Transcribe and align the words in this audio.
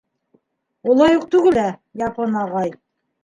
—Улай 0.93 1.17
уҡ 1.19 1.27
түгел 1.35 1.57
дә, 1.59 1.67
Япон 2.05 2.39
ағай. 2.45 2.73